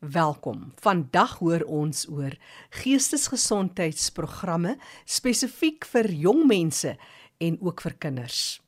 [0.00, 0.72] Welkom.
[0.84, 2.34] Vandag hoor ons oor
[2.82, 4.74] geestesgesondheidsprogramme
[5.08, 6.96] spesifiek vir jong mense
[7.40, 8.60] en ook vir kinders.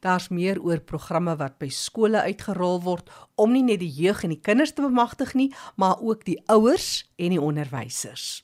[0.00, 4.32] Daar's meer oor programme wat by skole uitgerol word om nie net die jeug en
[4.32, 8.40] die kinders te bemagtig nie, maar ook die ouers en die onderwysers.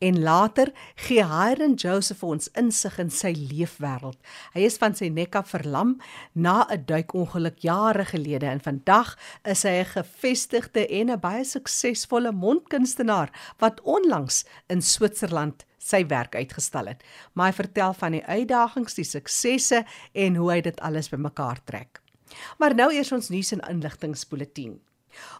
[0.00, 4.16] En later gee Hiren Joseph ons insig in sy leefwêreld.
[4.54, 5.98] Hy is van sy nek af verlam
[6.32, 12.32] na 'n duikongeluk jare gelede en vandag is hy 'n gevestigde en 'n baie suksesvolle
[12.32, 13.28] mondkunstenaar
[13.58, 17.04] wat onlangs in Switserland sy werk uitgestal het.
[17.34, 22.00] Maar hy vertel van die uitdagings, die suksesse en hoe hy dit alles bymekaar trek.
[22.58, 24.80] Maar nou eers ons nuus en inligtingspulsatie.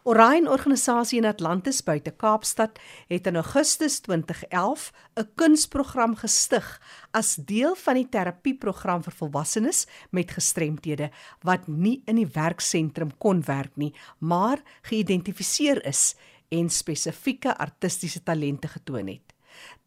[0.03, 7.75] Orion Organisasie in Atlantis buite Kaapstad het in Augustus 2011 'n kunsprogram gestig as deel
[7.75, 11.11] van die terapieprogram vir volwassenes met gestremthede
[11.41, 16.15] wat nie in die werksentrum kon werk nie, maar geïdentifiseer is
[16.49, 19.30] en spesifieke artistiese talente getoon het.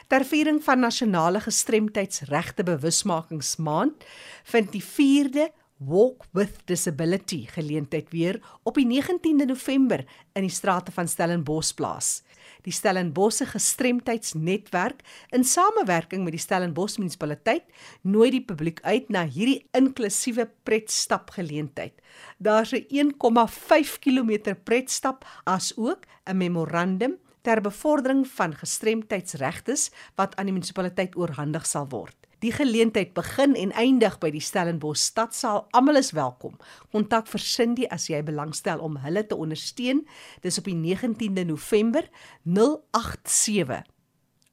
[0.07, 4.05] Ter viering van nasionale gestremdheidsregte bewusmakingsmaand
[4.43, 10.93] vind die 4de Walk with Disability geleentheid weer op die 19de November in die strate
[10.93, 12.23] van Stellenbosch plaas.
[12.65, 15.03] Die Stellenbosse gestremdheidsnetwerk
[15.37, 17.69] in samewerking met die Stellenbosch munisipaliteit
[18.01, 21.93] nooi die publiek uit na hierdie inklusiewe pretstap geleentheid.
[22.39, 30.47] Daar's 'n 1,5 km pretstap as ook 'n memorandum ter bevordering van gestremdheidsregtes wat aan
[30.47, 32.26] die munisipaliteit oorhandig sal word.
[32.47, 35.65] Die geleentheid begin en eindig by die Stellenbosch Stadsaal.
[35.75, 36.55] Almal is welkom.
[36.95, 40.07] Kontak vir Cindy as jy belangstel om hulle te ondersteun.
[40.47, 42.07] Dis op die 19de November
[42.47, 43.83] 087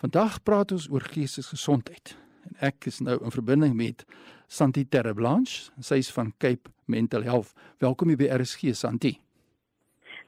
[0.00, 2.16] Vandag praat ons oor geestesgesondheid
[2.48, 4.04] en ek is nou in verbinding met
[4.50, 7.52] Santi Terreblanche, sy is van Cape Mental Health.
[7.78, 9.12] Welkom hier by RSG Santi.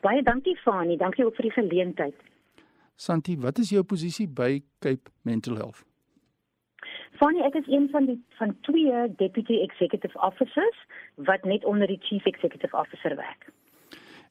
[0.05, 2.21] Baie dankie Fanie, dankie ook vir die geleentheid.
[3.01, 5.87] Santi, wat is jou posisie by Cape Mental Health?
[7.19, 10.79] Fanny, ek is een van die van twee deputy executive officers
[11.15, 13.53] wat net onder die chief executive officer werk.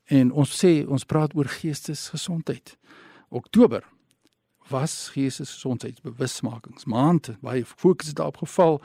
[0.05, 2.77] En ons sê ons praat oor geestesgesondheid.
[3.29, 3.83] Oktober
[4.71, 7.37] was geestesgesondheidsbewusmakingsmaand.
[7.41, 8.81] Baie fokus het daarop geval.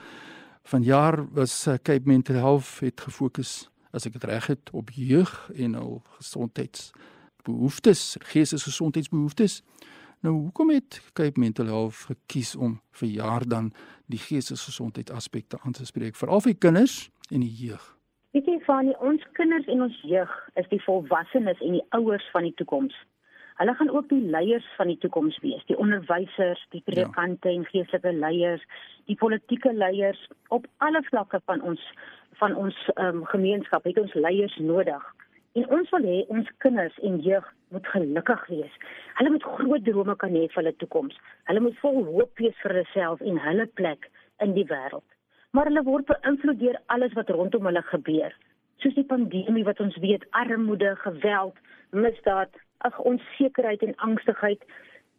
[0.62, 5.51] Vanjaar was uh, Cape Mental Health het gefokus as ek dit reg het op jeug
[5.55, 9.62] en al gesondheidsbehoeftes, geestesgesondheidsbehoeftes.
[10.25, 13.72] Nou hoekom het Cape Mental Health gekies om vir jaar dan
[14.06, 17.84] die geestesgesondheid aspekte aan te spreek veral vir kinders en die jeug?
[18.37, 22.49] Weet jy van ons kinders en ons jeug is die volwassenes en die ouers van
[22.49, 22.97] die toekoms.
[23.56, 27.55] Hulle gaan ook die leiers van die toekoms wees, die onderwysers, die predikante ja.
[27.56, 28.65] en geestelike leiers,
[29.09, 31.81] die politieke leiers op alle vlakke van ons
[32.37, 35.05] van ons um, gemeenskap het ons leiers nodig.
[35.56, 38.73] En ons wil hê ons kinders en jeug moet gelukkig wees.
[39.19, 41.17] Hulle moet groot drome kan hê vir hulle toekoms.
[41.49, 44.11] Hulle moet vol hoop wees vir hulself en hulle plek
[44.44, 45.06] in die wêreld.
[45.56, 48.37] Maar hulle word beïnvloed deur alles wat rondom hulle gebeur.
[48.85, 51.56] Soos die pandemie wat ons weet, armoede, geweld,
[52.05, 52.53] misdaad,
[52.85, 54.69] ag onsekerheid en angstigheid.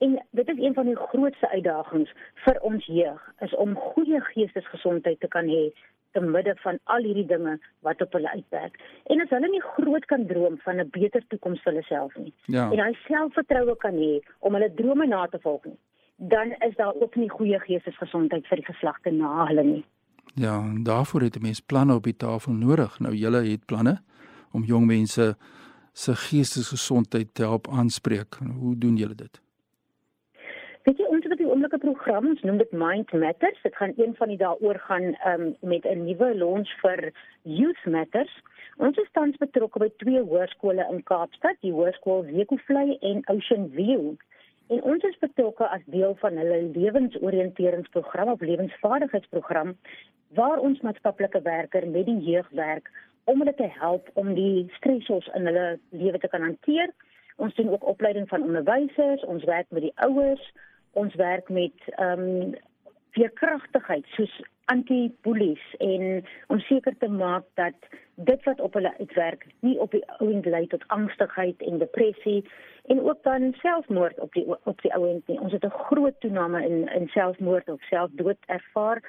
[0.05, 2.13] En dit is een van die grootste uitdagings
[2.45, 5.71] vir ons jeug, is om goeie geestesgesondheid te kan hê
[6.11, 8.79] te midde van al hierdie dinge wat op hulle uitwerk.
[9.11, 12.33] En as hulle nie groot kan droom van 'n beter toekoms vir hulle self nie
[12.45, 12.71] ja.
[12.71, 15.79] en hy selfvertroue kan hê om hulle drome na te volg nie,
[16.15, 19.85] dan is daar ook nie goeie geestesgesondheid vir die geslagte na hulle nie.
[20.35, 22.99] Ja, daarvoor het 'n mens planne op die tafel nodig.
[22.99, 24.01] Nou julle het planne
[24.51, 25.35] om jong mense
[25.93, 28.37] se geestesgesondheid te help aanspreek.
[28.59, 29.41] Hoe doen julle dit?
[30.87, 33.57] Weet jy ons het op die oomblike program, ons noem dit Mind Matters.
[33.59, 37.11] Dit gaan een van die daaroor gaan um, met 'n nuwe launch vir
[37.43, 38.31] Youth Matters.
[38.77, 44.13] Ons is tans betrokke by twee hoërskole in Kaapstad, die Hoërskool Zeekoevlei en Ocean View.
[44.67, 49.75] En ons is betrokke as deel van hulle lewensoriënteringsprogram of lewensvaardigheidsprogram
[50.39, 52.87] waar ons maatskaplike werker met die jeug werk
[53.23, 56.95] om hulle te help om die stressors in hulle lewe te kan hanteer.
[57.35, 60.53] Ons doen ook opleiding van onderwysers, ons werk met die ouers,
[60.97, 62.55] ons werk met ehm um,
[63.17, 64.33] veerkragtigheid soos
[64.69, 67.87] anti-bullies en om seker te maak dat
[68.29, 72.41] dit wat op hulle uitwerk nie op die ouend lei tot angstigheid en depressie
[72.91, 75.39] en ook dan selfmoord op die op die ouend nie.
[75.39, 79.01] Ons het 'n groot toename in in selfmoord of selfdood ervaar.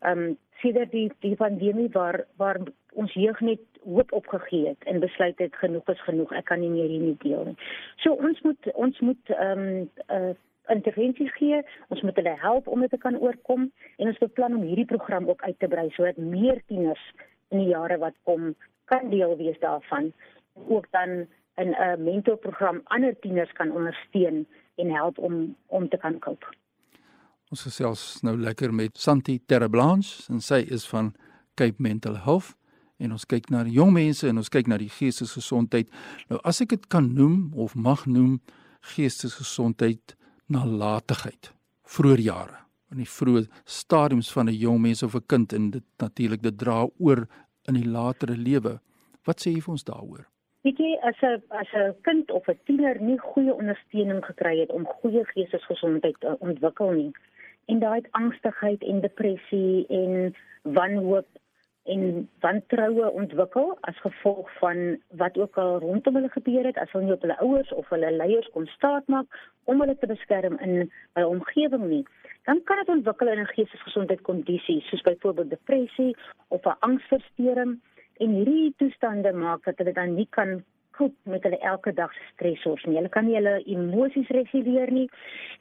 [0.00, 2.60] Ehm um, sedert die die pandemie waar waar
[2.92, 6.70] ons jeug net hoop opgegee het en besluit het genoeg is genoeg, ek kan nie
[6.70, 7.56] meer hierdie deel nie.
[7.96, 10.34] So ons moet ons moet ehm um, uh,
[10.72, 11.62] intervensie gee.
[11.88, 15.28] Ons moet hulle help om dit te kan oorkom en ons beplan om hierdie program
[15.28, 17.02] ook uit te brei sodat meer tieners
[17.54, 18.54] in die jare wat kom
[18.90, 20.12] kan deel wees daarvan.
[20.68, 21.26] Ook dan
[21.56, 24.46] 'n uh, mentorprogram ander tieners kan ondersteun
[24.76, 26.44] en help om om te kan koop.
[27.50, 31.14] Ons gesels nou lekker met Santi Terreblanche en sy is van
[31.54, 32.56] Cape Mental Health
[32.96, 35.90] en ons kyk na jong mense en ons kyk na die geestesgesondheid.
[36.28, 38.40] Nou as ek dit kan noem of mag noem
[38.94, 40.16] geestesgesondheid
[40.52, 41.52] nalatigheid
[41.96, 42.62] vroeë jare
[42.92, 46.58] in die vroeë stadiums van 'n jong mens of 'n kind en dit natuurlik dit
[46.58, 47.26] dra oor
[47.68, 48.80] in die latere lewe.
[49.24, 50.26] Wat sê jy vir ons daaroor?
[50.62, 54.70] Weet jy as 'n as 'n kind of 'n tiener nie goeie ondersteuning gekry het
[54.70, 57.12] om goeie geestesgesondheid te ontwikkel nie
[57.66, 61.26] en daai angstigheid en depressie en wanhoop
[61.86, 67.04] en wantroue ontwikkel as gevolg van wat ook al rondom hulle gebeur het as hulle
[67.04, 71.28] nie op hulle ouers of hulle leiers kon staatmaak om hulle te beskerm in hulle
[71.28, 72.04] omgewing nie
[72.46, 76.16] dan kan dit ontwikkel in 'n geestesgesondheidkondisie soos byvoorbeeld depressie
[76.48, 77.80] of 'n angsversteuring
[78.16, 80.64] en hierdie toestande maak dat hulle dan nie kan
[80.96, 82.96] koop met hulle elke dag se stressors nie.
[82.96, 85.10] Hulle kan nie hulle emosies reguleer nie.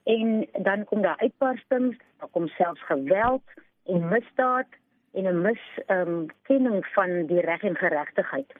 [0.04, 3.44] En dan kom daar uitbarstings, daar kom selfs geweld
[3.86, 4.68] en misdaad
[5.16, 8.54] en 'n miskenning um, van die reg en geregtigheid.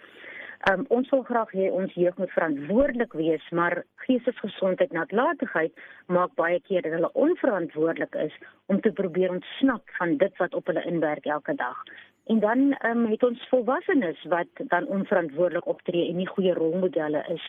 [0.72, 5.74] Um, ons wil graag hê ons jeug moet verantwoordelik wees, maar geestesgesondheid nalatigheid
[6.08, 8.34] maak baie keer dat hulle onverantwoordelik is
[8.66, 11.84] om te probeer ontsnap van dit wat op hulle inwerk elke dag.
[12.26, 17.46] En dan um, het ons volwassenes wat dan onverantwoordelik optree en nie goeie rolmodelle is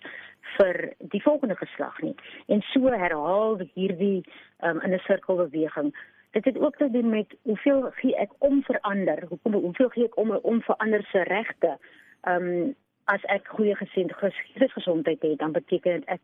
[0.59, 2.15] vir die volgende geslag nie.
[2.53, 4.25] En so herhaal hierdie
[4.61, 5.95] um, in 'n sirkelbeweging
[6.37, 10.19] dit het ook te doen met hoeveel gee ek om verander hoekom hoeveel gee ek
[10.21, 11.79] om om verander se regte?
[12.21, 12.75] Ehm um,
[13.07, 16.21] as ek goeie geestesgesondheid het dan beteken dit ek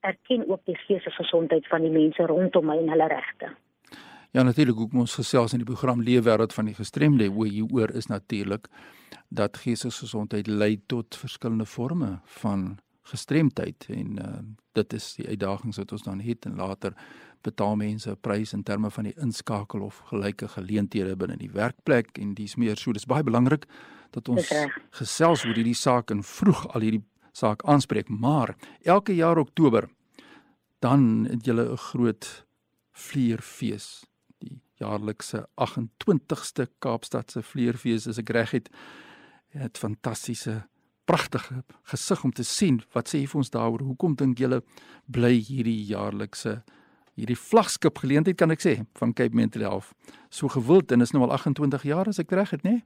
[0.00, 3.50] erken ook die geestesgesondheid van die mense rondom my en hulle regte.
[4.32, 7.26] Ja natuurlik hoekom ons gesels in die program Leefwêreld van die gestremde?
[7.26, 8.68] Hoe hieroor is natuurlik
[9.28, 14.38] dat geestesgesondheid lei tot verskillende forme van gestremdheid en uh,
[14.76, 16.94] dit is die uitdagings wat ons dan het en later
[17.46, 22.18] betaal mense 'n prys in terme van die inskakel of gelyke geleenthede binne die werkplek
[22.18, 22.92] en dis meer so.
[22.92, 23.66] Dis baie belangrik
[24.10, 24.48] dat ons
[24.90, 29.88] gesels oor hierdie saak en vroeg al hierdie saak aanspreek maar elke jaar Oktober
[30.80, 32.46] dan het julle 'n groot
[32.92, 34.04] vleerfees
[34.38, 38.68] die jaarlikse 28ste Kaapstadse vleerfees as ek reg het
[39.48, 40.66] het fantastiese
[41.06, 44.62] pragtige gesig om te sien wat sê jy vir ons daaroor hoekom dink julle
[45.06, 46.58] bly hierdie jaarlikse
[47.16, 49.94] hierdie vlaggenskap geleentheid kan ek sê van Cape Mental Health
[50.30, 52.80] so gewild en is nou al 28 jaar as ek reg het nê?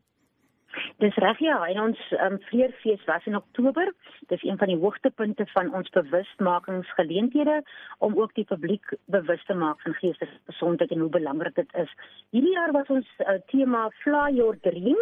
[1.03, 3.89] Dis reg ja, en ons um, vleerfees was in Oktober.
[4.29, 7.57] Dis een van die hoogtepunte van ons bewustmakingsgeleenthede
[7.99, 11.95] om ook die publiek bewus te maak van geestesgesondheid en hoe belangrik dit is.
[12.37, 15.01] Hierdie jaar was ons uh, tema Fly Your Dream.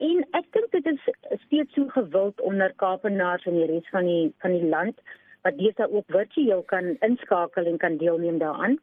[0.00, 1.08] En ek dink dit is
[1.44, 5.02] steeds so gewild onder Kaapenaars en die res van die van die land
[5.44, 8.78] wat deesdae ook virtueel kan inskakel en kan deelneem daaraan.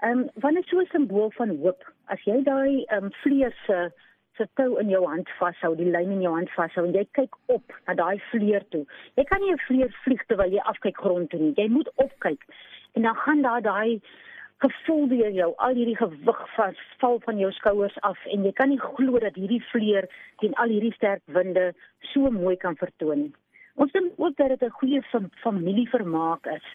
[0.00, 3.56] Ehm um, wat is so 'n simbool van hoop as jy daai ehm um, vlees
[3.66, 3.78] se
[4.36, 7.36] se tou in jou hand vashou, die lyn in jou hand vashou en jy kyk
[7.46, 8.84] op na daai vleer toe.
[9.16, 11.52] Jy kan nie 'n vleer vlieg terwyl jy afkyk grond toe nie.
[11.56, 12.42] Jy moet opkyk.
[12.94, 14.00] En dan gaan daar daai
[14.62, 16.42] gevoel deur jou, al hierdie gewig
[17.00, 20.08] val van jou skouers af en jy kan nie glo dat hierdie vleer
[20.42, 21.72] teen al hierdie sterk winde
[22.12, 23.32] so mooi kan vertoon nie.
[23.74, 25.02] Ons dink ook dat dit 'n goeie
[25.42, 26.66] familievermaak is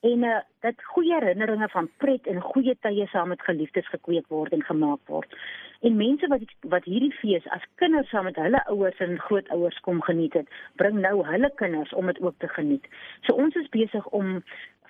[0.00, 4.52] en uh, dat goeie herinneringe van pret en goeie tye saam met geliefdes gekweek word
[4.52, 5.34] en gemaak word.
[5.80, 10.02] En mense wat wat hierdie fees as kinders saam met hulle ouers en grootouers kom
[10.02, 12.86] geniet het, bring nou hulle kinders om dit ook te geniet.
[13.26, 14.42] So ons is besig om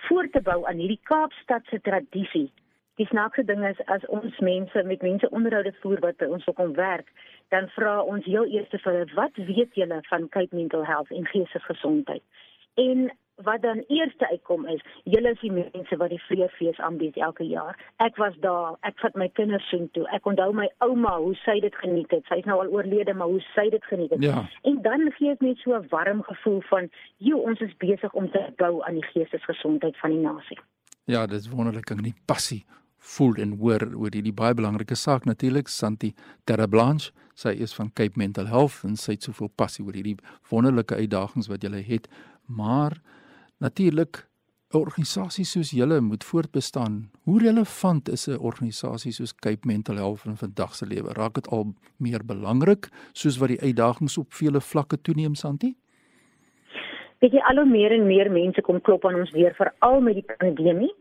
[0.06, 2.48] voort te bou aan hierdie Kaapstadse tradisie.
[2.98, 6.58] Die snaakse ding is as ons mense met mense onderhoude voer wat by ons ook
[6.62, 7.12] om werk,
[7.54, 11.26] dan vra ons heel eers vir hulle, wat weet julle van Cape Mental Health en
[11.30, 12.24] geestesgesondheid?
[12.74, 13.10] En
[13.46, 17.78] wat dan eerste uitkom is, julle is die mense wat die vreefees aanbied elke jaar.
[17.96, 20.06] Ek was daar, ek vat my kinders so toe.
[20.14, 22.24] Ek onthou my ouma, hoe sy dit geniet het.
[22.30, 24.22] Sy's nou al oorlede, maar hoe sy dit geniet het.
[24.24, 24.46] Ja.
[24.62, 28.30] En dan gee dit net so 'n warm gevoel van, "Jo, ons is besig om
[28.30, 30.58] te bou aan die geestesgesondheid van die nasie."
[31.04, 32.64] Ja, dit is wonderlik om die passie
[32.98, 36.14] voel en hoor oor hierdie baie belangrike saak natuurlik Santi
[36.44, 40.16] Terreblanche sy is van Cape Mental Health en sy het soveel passie oor hierdie
[40.50, 42.08] wonderlike uitdagings wat jy het
[42.46, 42.98] maar
[43.58, 44.28] Natuurlik
[44.70, 47.10] 'n organisasie soos julle moet voortbestaan.
[47.22, 51.12] Hoe relevant is 'n organisasie soos Cape Mental Health in vandag se lewe?
[51.12, 55.76] Raak dit al meer belangrik soos wat die uitdagings op vele vlakke toeneem, Santi?
[57.18, 60.14] Weet jy al hoe meer en meer mense kom klop aan ons deur veral met
[60.14, 60.94] die pandemie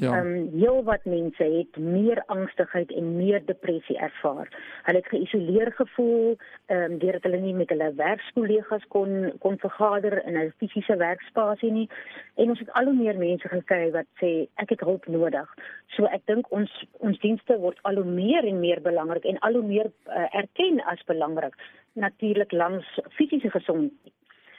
[0.00, 0.16] Ja.
[0.18, 4.48] Ehm um, heel wat mense het meer angstigheid en meer depressie ervaar.
[4.82, 6.36] Hulle het geïsoleer gevoel,
[6.66, 11.70] ehm um, deurdat hulle nie met hulle werkskollegas kon kon vergader in 'n fisiese werkspasie
[11.72, 11.88] nie.
[12.34, 15.54] En ons het al hoe meer mense gekry wat sê ek het hulp nodig.
[15.86, 19.52] So ek dink ons ons dienste word al hoe meer en meer belangrik en al
[19.52, 21.54] hoe meer uh, erken as belangrik
[21.92, 24.17] natuurlik langs fisiese gesondheid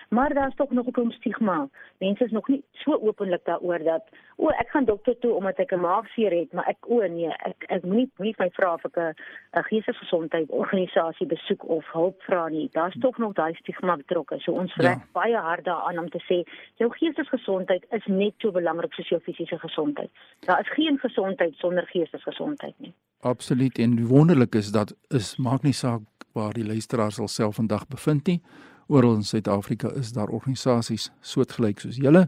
[0.10, 1.70] Maar daar's tog nog 'n klomp stigma.
[1.98, 4.04] Mense is nog nie so openlik daaroor dat
[4.36, 7.63] o, ek gaan dokter toe omdat ek 'n maagseer het, maar ek o nee, ek
[7.68, 12.70] ek moenie moenie my vra of ek 'n geestesgesondheid organisasie besoek of hulp vra nie.
[12.72, 14.39] Daar's tog nog daai stigma betrokke.
[14.39, 15.08] So ons werk ja.
[15.12, 19.60] baie hard daaraan om te sê jou geestesgesondheid is net so belangrik soos jou fisiese
[19.60, 20.10] gesondheid.
[20.39, 22.94] Daar is geen gesondheid sonder geestesgesondheid nie.
[23.20, 26.01] Absoluut en wonderlik is dat is maak nie saak
[26.34, 28.42] waar die luisteraars alself vandag bevind nie
[28.89, 32.27] oral in Suid-Afrika is daar organisasies soortgelyk soos julle.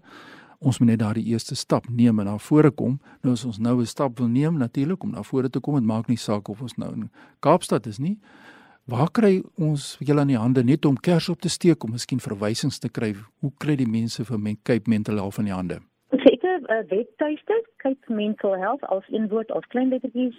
[0.62, 3.00] Ons moet net daardie eerste stap neem en na vore kom.
[3.26, 5.84] Nou as ons nou 'n stap wil neem natuurlik om na vore te kom, dit
[5.84, 8.20] maak nie saak of ons nou in Kaapstad is nie.
[8.86, 12.20] Waar kry ons julle aan die hande net om kers op te steek om miskien
[12.20, 13.16] verwysings te kry?
[13.40, 15.80] Hoe kry die mense vir men Cape Mental Health in die hande?
[16.12, 20.38] Ons het 'n webtuiste, Cape Mental Health as in woord as klein lettertjies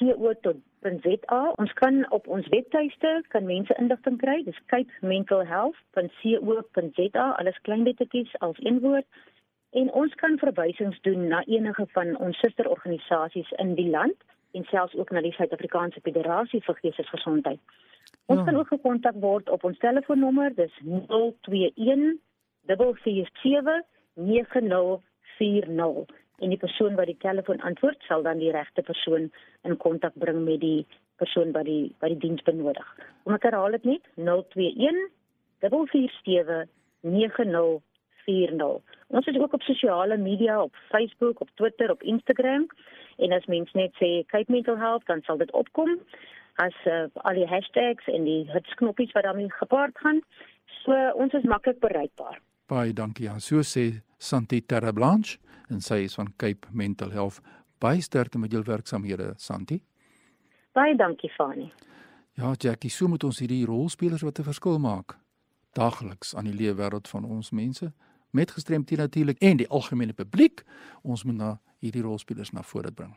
[0.00, 1.52] co.za.
[1.56, 4.42] Ons kan op ons webtuiste kan mense inligting kry.
[4.44, 7.34] Dis capementalhealth.co.za.
[7.38, 9.06] Alles klein lettertjies als een woord.
[9.70, 14.14] En ons kan verwysings doen na enige van ons susterorganisasies in die land
[14.52, 17.60] en selfs ook na die Suid-Afrikaanse Federasie vir Geestesgesondheid.
[18.26, 18.44] Ons ja.
[18.44, 22.18] kan ook gekontak word op ons telefoonnommer, dis 021
[22.66, 23.82] 447
[24.14, 29.30] 9040 en die persoon wat die telefoon antwoord sal dan die regte persoon
[29.68, 30.86] in kontak bring met die
[31.20, 32.86] persoon wat die wat die diens benodig.
[33.24, 35.08] Kom ek herhaal dit net 021
[35.60, 36.66] 447
[37.00, 38.80] 9040.
[39.08, 42.68] Ons is ook op sosiale media op Facebook, op Twitter, op Instagram
[43.16, 45.98] en as mens net sê Cape Mental Health dan sal dit opkom
[46.60, 50.20] as uh, al die hashtags en die hitsknoppies wat daarmee gepaard gaan.
[50.82, 52.40] So ons is maklik bereikbaar.
[52.70, 53.26] Baie dankie.
[53.26, 57.40] Ja, so sê Santi Terreblanche en sy is van Cape Mental Health.
[57.82, 59.80] Baie sterkte met jou werksamehede, Santi.
[60.72, 61.72] Baie dankie, Fani.
[62.38, 65.18] Ja, Jackie, so moet ons hierdie rolspelers wat 'n verskil maak
[65.72, 67.92] dagliks aan die lewe wêreld van ons mense
[68.30, 70.64] met gestremdhede natuurlik en die algemene publiek.
[71.02, 73.16] Ons moet na hierdie rolspelers na vore bring.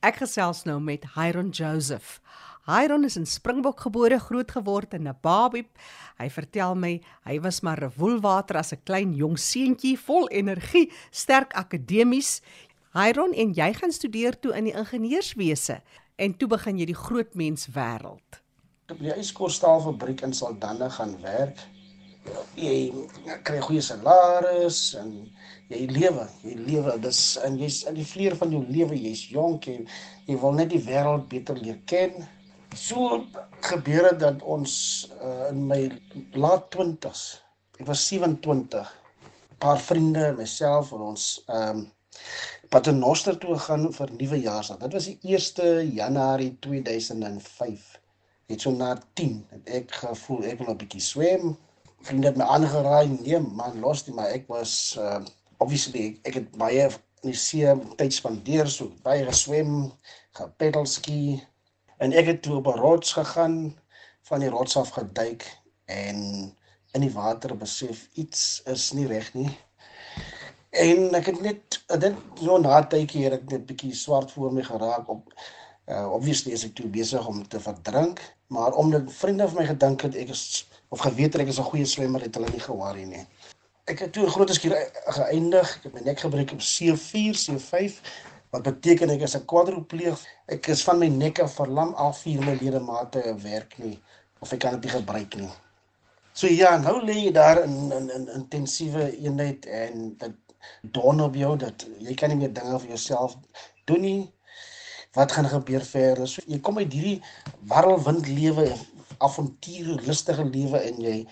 [0.00, 2.20] Ek gesels nou met Hyron Joseph.
[2.66, 5.68] Hyron is in Springbok gebore, groot geword in 'n babie.
[6.18, 10.90] Hy vertel my hy was maar 'n woelwater as 'n klein jong seentjie vol energie,
[11.10, 12.42] sterk akademies.
[12.92, 15.80] Hyron en jy gaan studeer toe in die ingenieurswese
[16.16, 18.42] en toe begin jy die groot mens wêreld.
[18.90, 21.58] Op die yskorstaalfabriek in Saldanha gaan werk.
[22.56, 22.92] Jy
[23.44, 25.30] kry goeie salaris en
[25.68, 26.98] jy lewe, jy lewe.
[26.98, 29.86] Dis en jy's in die vleur van jou lewe, jy's jonk en
[30.26, 32.26] jy wil net die wêreld beter leer ken.
[32.76, 33.24] So
[33.64, 34.72] gebeur dit dat ons
[35.22, 35.80] uh, in my
[36.36, 37.20] laat 20s,
[37.80, 38.82] ek was 27,
[39.56, 41.86] 'n paar vriende en myself en ons ehm um,
[42.68, 44.78] Paternoster toe gegaan vir nuwejaarsdag.
[44.82, 47.84] Dit was die 1 Januarie 2005.
[48.50, 51.56] Het so na 10 het ek gevoel ek wil 'n bietjie swem.
[52.02, 55.22] Vriende het my aangeraai, nee man, los dit maar ek was uh,
[55.58, 56.88] obviously ek, ek het baie
[57.22, 59.92] in die see tyd spandeer so baie geswem,
[60.36, 61.40] gepedalski
[61.98, 63.76] en ek het toe op 'n rots gegaan,
[64.26, 65.46] van die rots af geduik
[65.84, 66.16] en
[66.90, 69.52] in die water besef iets is nie reg nie.
[70.70, 74.64] En ek het net dit so na tydjie het ek net bietjie swart voor my
[74.66, 75.30] geraak op
[75.86, 78.18] uh obviously is ek toe besig om te verdrink,
[78.50, 81.86] maar omdat vriende van my gedink het ek is of geweet ek is 'n goeie
[81.86, 83.26] swemmer het hulle nie gewaar nie.
[83.86, 84.74] Ek het toe 'n groot skuur
[85.06, 85.76] geëindig.
[85.76, 88.00] Ek het my nek gebreek op C4, C5
[88.56, 90.18] wat beteken ek is 'n kwadripleeg.
[90.48, 93.98] Ek is van my nek af verlam al vier my ledemate werk nie
[94.40, 95.52] of ek kan dit nie gebruik nie.
[96.32, 100.34] So ja, nou lê jy daar in in in intensiewe eenheid en dit
[100.80, 103.36] dawn op jou dat jy kan nie meer dinge vir jouself
[103.84, 104.32] doen nie.
[105.12, 106.28] Wat gaan gebeur verder?
[106.28, 107.22] So jy kom uit hierdie
[107.68, 108.72] warrelwind lewe,
[109.18, 111.26] avontuur, lustige lewe en jy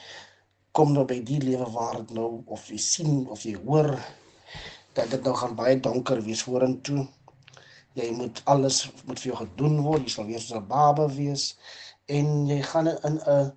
[0.72, 3.94] kom nou by die lewe waar dit nou of jy sien of jy hoor
[4.94, 7.06] dat dit nou gaan baie donker wees vorentoe.
[7.94, 10.06] Jy moet alles moet vir jou gedoen word.
[10.06, 11.54] Jy sal weer so 'n baba wees
[12.06, 13.52] en jy gaan in 'n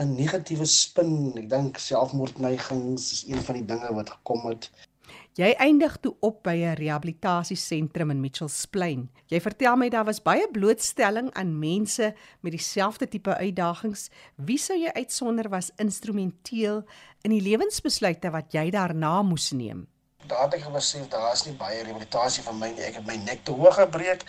[0.00, 1.32] 'n negatiewe spin.
[1.36, 4.70] Ek dink selfmoordneigings is een van die dinge wat gekom het.
[5.38, 9.08] Jy eindig toe op by 'n rehabilitasiesentrum in Mitchells Plain.
[9.26, 14.10] Jy vertel my daar was baie blootstelling aan mense met dieselfde tipe uitdagings.
[14.36, 16.84] Wie sou jy uitsonder was instrumenteel
[17.22, 19.86] in die lewensbesluite wat jy daarna moes neem?
[20.28, 22.84] Daar het ek besef daar is nie baie rehabilitasie vir my nie.
[22.84, 24.24] Ek het my nek te hoog gebreek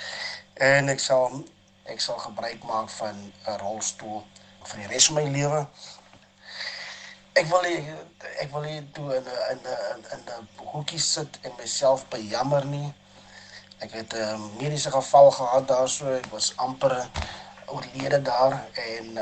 [0.55, 1.41] en ek sal
[1.89, 4.21] ek sal gebruik maak van 'n rolstoel
[4.69, 5.59] vir die res van my lewe.
[7.41, 7.81] Ek wil nie,
[8.43, 12.65] ek wil nie toe in 'n in 'n in 'n hoekie sit en myself bejammer
[12.65, 12.93] nie.
[13.79, 16.15] Ek het 'n mediese geval gehad daarso.
[16.15, 17.09] Ek was amper
[17.65, 19.19] oorlede daar en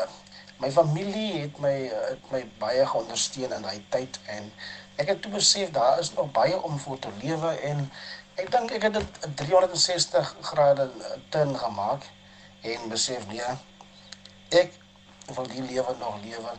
[0.59, 4.51] my familie het my het my baie geondersteun in daai tyd en
[4.95, 7.89] ek het toe besef daar is nog baie om voor te lewe en
[8.35, 10.89] ek dink ek het dit 360 grade
[11.29, 12.09] turn gemaak
[12.61, 13.57] en besef nee
[14.50, 14.72] ek
[15.35, 16.51] wil die lewe nog lewe.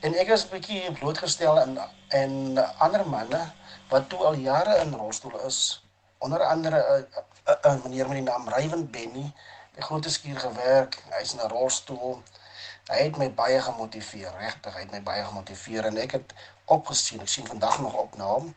[0.00, 1.78] En ek is bietjie blootgestel in
[2.14, 2.34] en
[2.84, 3.40] ander manne
[3.90, 5.58] wat toe al jare in rolstoel is.
[6.18, 9.32] Onder andere 'n uh, uh, uh, meneer met die naam Rywend Benny.
[9.74, 12.22] Die groot skuur gewerk hy's in 'n rolstoel
[12.88, 17.20] hy het my baie gemotiveer regtig hy het my baie gemotiveer en ek het opgesien
[17.20, 18.54] ek sien vandag nog op na hom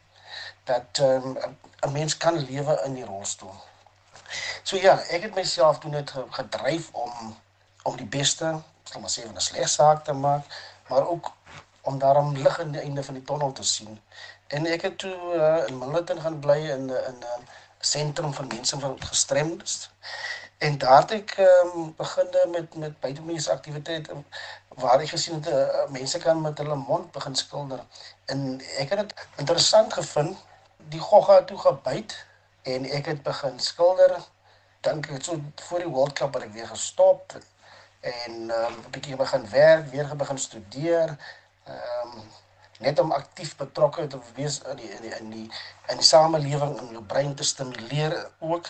[0.64, 1.38] dat um,
[1.86, 3.56] 'n mens kan lewe in die rolstoel
[4.64, 7.36] So ja, ek het myself toe net gedryf om
[7.88, 8.50] om die beste,
[8.84, 10.44] sal maar sê van 'n sleg saak te maak,
[10.88, 11.32] maar ook
[11.82, 14.02] om daarom lig aan die einde van die tonnel te sien.
[14.48, 17.48] En ek het toe uh, in Milton gaan bly in 'n in 'n
[17.80, 19.90] sentrum vir mense wat gestremd is.
[20.58, 24.14] En daar het ek um, begin met met buitemuurse aktiwiteite
[24.68, 27.84] waar ek gesien het uh, mense kan met hulle mond begin skilder.
[28.26, 30.38] En ek het dit interessant gevind.
[30.78, 32.26] Die gogga toe gebyt
[32.62, 34.18] en ek het begin skilder.
[34.82, 35.38] Dink ek so
[35.70, 39.90] voor die World Cup het ek weer gestop en ehm, 'n um, bietjie begin werk,
[39.92, 41.18] weer begin studeer.
[41.64, 42.28] Ehm um,
[42.80, 45.52] net om aktief betrokke te wees in die in die in die
[45.88, 48.70] in die samelewing en jou brein te stimuleer ook.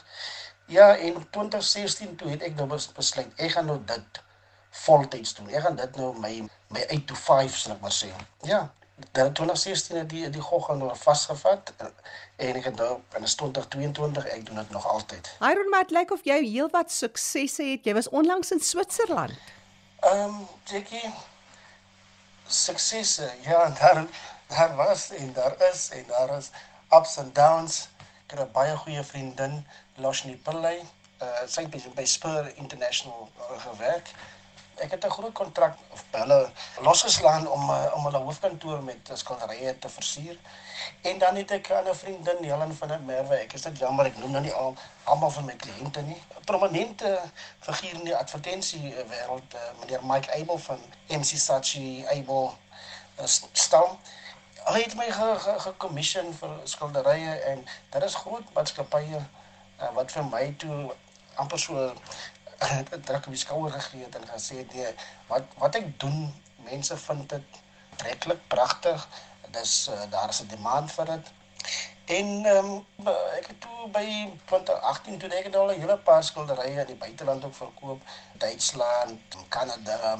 [0.67, 4.21] Ja, in 2016 toe het ek nou besluit ek gaan nou dit
[4.83, 5.47] voltyds doen.
[5.49, 6.33] Ek gaan dit nou my
[6.75, 8.09] my 8 to 5 sal ek maar sê.
[8.43, 8.65] Ja,
[9.11, 14.45] dan 2016 het die die gogga nou vasgevat en ek het nou in 2022 ek
[14.45, 15.31] doen dit nog altyd.
[15.39, 17.85] Iron Mat lyk like of jy heelwat suksesse het.
[17.87, 19.37] Jy was onlangs in Switserland.
[20.03, 21.13] Ehm um, Jackie
[22.47, 23.31] suksesse.
[23.41, 24.05] Ja, daar
[24.47, 26.51] daar was en daar is en daar is
[26.89, 27.87] ups and downs.
[28.27, 29.65] Ek het 'n baie goeie vriendin,
[29.97, 30.81] Loshni Pillay.
[31.21, 33.29] Uh sy het by Spur International
[33.65, 34.13] gewerk
[34.77, 36.49] ek het 'n groot kontrak of hulle
[36.81, 40.37] losgeslaan om uh, om hulle hoofkantoor met skilderye te versier.
[41.01, 43.35] En dan het ek 'n vriendin, Helen van der Merwe.
[43.35, 46.21] Ek is dit jammer ek noem nou nie al almal van my kliënte nie.
[46.37, 47.21] 'n Prominente
[47.59, 52.57] figuur in die advertensie wêreld, uh, meneer Mike Abel van MC Sachi Abel
[53.19, 53.97] uh, stam.
[54.65, 55.11] Hy het my
[55.57, 59.25] gekommission ge, ge vir skilderye en dit is groot maatskappye
[59.81, 60.95] uh, wat vir my toe
[61.35, 61.93] amper so
[62.57, 64.93] het druk op die skouer gegee het en gesê nee,
[65.27, 66.33] wat wat ek doen,
[66.65, 67.59] mense vind dit
[67.97, 69.07] treklik, pragtig.
[69.51, 71.31] Dis uh, daar is 'n demand vir dit.
[72.07, 72.85] En um,
[73.37, 74.05] ek het toe by
[74.45, 78.01] 2018 toe ek nou 'n hele paar skilderye in die buiteland ook verkoop,
[78.33, 80.17] Duitsland, Kanada,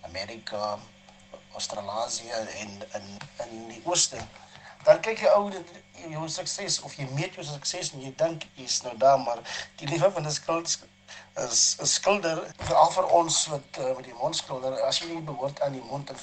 [0.00, 0.78] Amerika,
[1.52, 4.16] Australië en in in die ooste.
[4.84, 5.50] Dan kyk jy ou
[6.14, 9.42] jou sukses of jy meet jou sukses en jy dink jy's nou daar maar
[9.80, 10.78] die liewe van 'n skuld
[11.44, 15.60] is 'n skilder veral vir ons wat uh, met die mondskilder as jy nie behoort
[15.60, 16.18] aan die mond uh,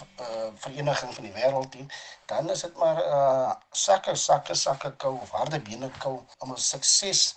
[0.66, 1.88] vereniging van die wêreld nie
[2.26, 6.58] dan is dit maar uh, sakke sakke sakke kou of harde bene kou om 'n
[6.58, 7.36] sukses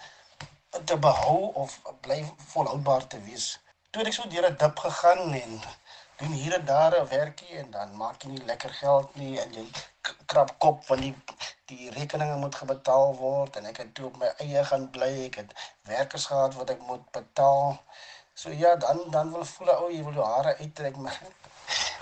[0.85, 3.59] te behou of bly volhoubaar te wees.
[3.91, 5.61] Toe ek so deur 'n dip gegaan en
[6.21, 9.53] doen hier en daar 'n werkie en dan maak jy nie lekker geld nie en
[9.53, 9.67] jy
[10.27, 11.15] krap kop van die
[11.69, 15.41] die rekeninge moet gebetaal word en ek het toe op my eie gaan bly ek
[15.43, 15.51] het
[15.91, 17.77] werkers gehad wat ek moet betaal.
[18.35, 21.21] So ja dan dan wil voel ou jy wil jou hare uittrek maar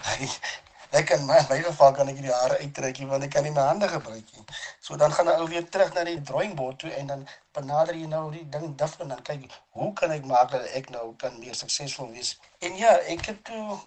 [0.99, 3.67] ek kan my my geval kan ek die hare uittrek want ek kan nie my
[3.71, 4.45] hande gebruik nie.
[4.81, 7.27] So dan gaan ou weer terug na die drawing board toe en dan
[7.59, 10.91] benader jy nou die ding dif en dan kyk hoe kan ek maak dat ek
[10.95, 12.37] nou kan meer suksesvol wees?
[12.61, 13.79] En ja ek het toe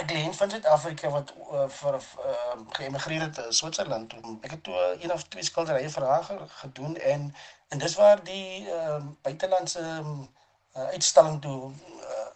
[0.00, 4.36] 'n kliënt van Suid-Afrika wat uh, vir uh, geëmigreer het in Switserland toe.
[4.40, 7.34] Ek het toe uh, een of twee skilderye vir haar gedoen en
[7.68, 12.28] en dis waar die uh, buitelandse uh, uitstalling toe uh,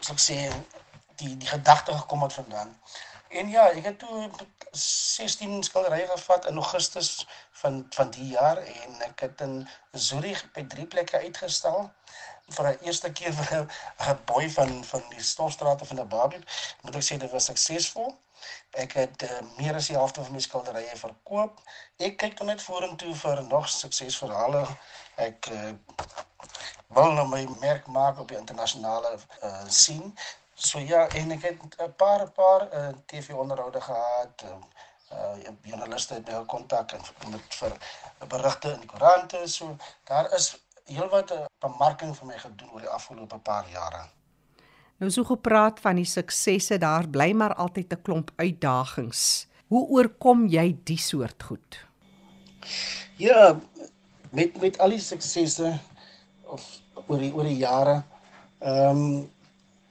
[0.00, 0.38] so ek sê
[1.20, 2.72] die die gedagte gekom het vandaan.
[3.28, 4.30] En ja, ek het toe
[4.70, 7.26] 16 skilderye gevat in Augustus
[7.64, 11.90] van van die jaar en ek het in Zurich by drie plekke uitgestal
[12.48, 13.66] vir 'n eerste keer vir
[14.08, 16.44] 'n boy van van die stofstrate van die Barbie.
[16.82, 18.14] Moet ek sê dit was suksesvol.
[18.70, 21.60] Ek het uh, meer as die helfte van my skilderye verkoop.
[21.96, 24.66] Ek kyk net vorentoe vir nog suksesverhale.
[25.16, 25.72] Ek uh,
[26.96, 30.12] wil nou my merk maak op die internasionale uh, scene.
[30.54, 34.44] So ja, en ek het 'n paar paar uh, TV-onderhoude gehad.
[34.44, 34.56] Uh,
[35.14, 37.72] uh journaliste het my kontak en met vir
[38.28, 42.94] berigte in die koerante so daar is heelwat 'n bemarking vir my gedoen oor die
[42.98, 44.08] afgelope paar jare.
[44.98, 49.46] Nou so gepraat van die suksesse, daar bly maar altyd 'n klomp uitdagings.
[49.68, 51.86] Hoe oorkom jy die soort goed?
[53.16, 53.60] Ja,
[54.30, 55.78] met met al die suksesse
[56.42, 58.02] of oor die oor die jare.
[58.58, 59.30] Ehm um,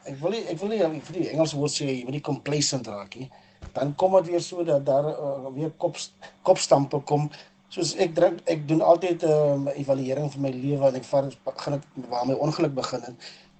[0.03, 2.21] ek wil nie, ek wil nie ek vir die Engelse woord sê jy moet nie
[2.21, 3.29] complacent raak nie.
[3.73, 5.97] Dan kom dit weer so dat daar uh, weer kop
[6.41, 7.29] kopstampe kom
[7.73, 11.07] soos ek drink ek doen altyd 'n um, ehm, evaluering van my lewe en ek
[11.11, 13.15] vat begin ek waar my ongeluk begin het.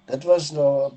[0.06, 0.92] Dit was 'n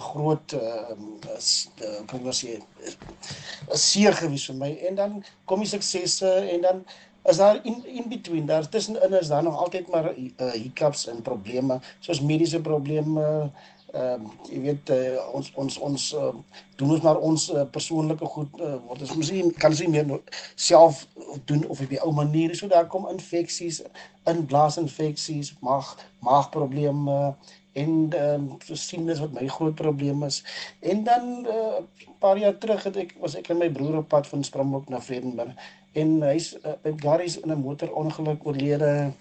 [0.00, 5.72] groot ehm uh, kom ons sê 'n seer gewees vir my en dan kom die
[5.72, 6.84] suksesse en dan
[7.30, 11.22] is daar in in between daar tussenin is daar nog altyd maar uh, hiccups en
[11.22, 13.48] probleme soos mediese probleme uh,
[13.92, 16.32] ehm uh, jy weet uh, ons ons ons uh,
[16.76, 20.20] doen ons maar ons uh, persoonlike goed uh, word ons miskien kan ons nie meer
[20.54, 21.06] self
[21.50, 22.54] doen of op die ou manier.
[22.54, 23.82] So daar kom infeksies
[24.30, 27.34] in blaasinfeksies maag maagprobleme
[27.72, 30.42] en ehm uh, dit wat my groot probleem is.
[30.80, 31.82] En dan 'n uh,
[32.18, 35.00] paar jaar terug het ek was ek en my broer op pad van Springbok na
[35.00, 35.54] Vredenburg
[35.92, 39.12] en hy's uh, by Garries in 'n motorongeluk oorlede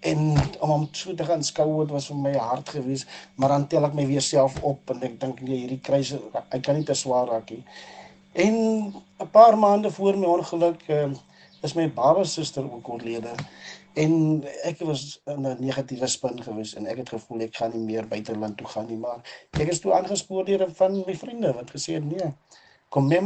[0.00, 0.18] en
[0.60, 3.84] om hom so te gaan skou het was vir my hard geweest maar dan tel
[3.84, 6.14] ek my weer self op en ek dink nee hierdie kruis
[6.48, 7.64] ek kan nie te swaar raak nie.
[8.32, 8.54] En
[9.18, 11.10] 'n paar maande voor my ongeluk uh,
[11.62, 13.34] is my baba suster ook oorlede.
[13.94, 17.84] En ek was in 'n negatiewe spin geweest en ek het gevoel ek gaan nie
[17.84, 21.70] meer buiteland toe gaan nie maar ek is toe aangespoor deur van my vriende wat
[21.70, 22.32] gesê het nee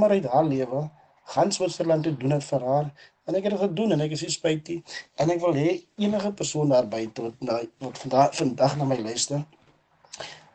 [0.08, 0.90] uit haar lewe
[1.34, 2.92] gaan Switserland toe doen dit vir haar
[3.24, 4.80] En ek het dit gedoen en ek is spyt nie.
[5.22, 5.68] En ek wil hê
[6.02, 9.44] enige persoon daar buite wat na wat vandag vandag na my luister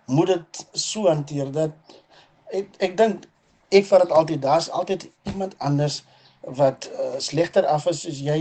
[0.08, 1.96] moet dit so hanteer dat
[2.60, 3.26] ek ek dink
[3.80, 6.02] ek vat dit altyd daar's altyd iemand anders
[6.60, 8.38] wat uh, slegter af is as jy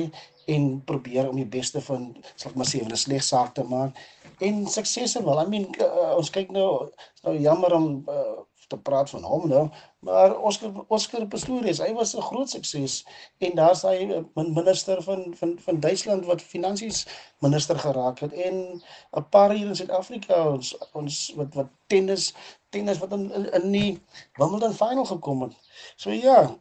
[0.55, 3.99] en probeer om die beste van sal ek maar sê 'n sleg saak te maak
[4.47, 5.43] en suksesvol.
[5.43, 6.91] I mean uh, ons kyk nou
[7.23, 8.37] nou jammer om uh,
[8.67, 13.05] te praat van hom nou, maar Oscar Oscar Pistorius, hy was 'n groot sukses
[13.39, 17.07] en daar's hy 'n eh, minister van van van Duitsland wat finansies
[17.39, 22.35] minister geraak het en 'n paar hier in Suid-Afrika ons ons wat wat tennis
[22.71, 24.03] tennis wat in in, die
[24.37, 25.55] Wimbledon final gekom het.
[25.97, 26.57] So ja.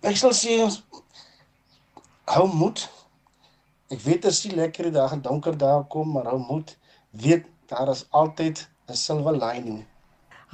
[0.00, 0.68] Ek sal sê
[2.24, 2.88] hou moed.
[3.88, 6.76] Ek weet dit is die dag en donker daar kom, maar hou moed.
[7.10, 9.84] Weet daar is altyd 'n silver lining.